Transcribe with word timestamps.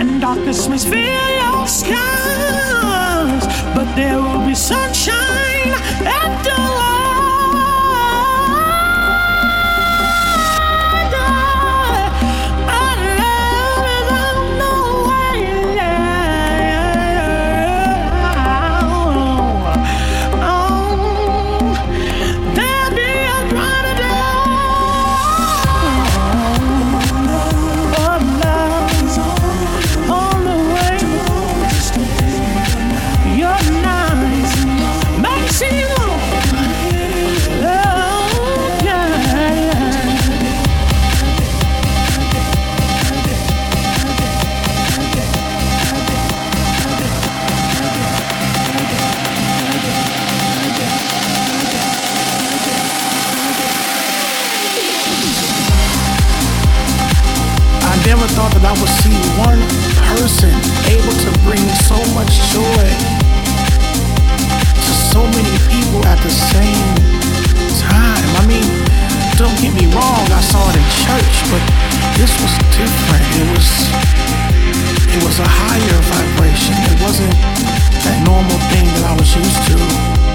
and 0.00 0.18
darkness 0.18 0.66
may 0.66 0.78
fill 0.78 1.30
your 1.42 1.66
skies, 1.66 3.44
but 3.74 3.94
there 3.94 4.16
will 4.16 4.46
be 4.46 4.54
sunshine. 4.54 5.19
bring 61.44 61.64
so 61.86 61.96
much 62.14 62.32
joy 62.52 62.86
to 64.84 64.92
so 65.12 65.22
many 65.36 65.54
people 65.70 66.04
at 66.06 66.18
the 66.22 66.30
same 66.30 66.94
time. 67.80 68.26
I 68.40 68.44
mean, 68.46 68.66
don't 69.36 69.56
get 69.60 69.72
me 69.74 69.86
wrong, 69.94 70.24
I 70.32 70.40
saw 70.40 70.68
it 70.70 70.76
in 70.76 70.86
church, 71.06 71.36
but 71.52 71.62
this 72.16 72.32
was 72.40 72.52
different. 72.76 73.24
It 73.40 73.46
was 73.54 73.68
it 75.10 75.22
was 75.24 75.38
a 75.40 75.48
higher 75.48 76.00
vibration. 76.14 76.74
It 76.86 77.02
wasn't 77.02 77.34
that 78.04 78.22
normal 78.24 78.58
thing 78.70 78.86
that 78.86 79.04
I 79.10 79.14
was 79.18 79.34
used 79.34 79.62
to. 79.68 80.29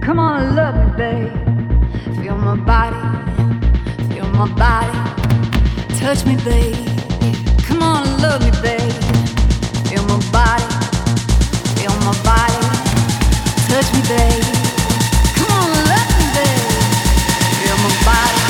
Come 0.00 0.18
on, 0.18 0.54
love 0.54 0.74
me, 0.76 0.96
babe. 0.96 1.32
Feel 2.20 2.36
my 2.36 2.56
body, 2.56 2.96
feel 4.08 4.28
my 4.30 4.46
body. 4.54 4.98
Touch 5.98 6.24
me, 6.24 6.36
babe. 6.44 6.76
Come 7.66 7.82
on, 7.82 8.04
love 8.22 8.40
me, 8.42 8.50
babe. 8.62 8.92
Feel 9.88 10.04
my 10.04 10.18
body, 10.30 10.68
feel 11.74 11.94
my 12.06 12.14
body. 12.22 12.60
Touch 13.68 13.88
me, 13.94 14.02
babe. 14.12 14.44
Come 15.36 15.50
on, 15.58 15.68
love 15.90 16.10
me, 16.18 16.26
babe. 16.36 16.64
Feel 17.60 17.76
my 17.84 17.92
body. 18.04 18.45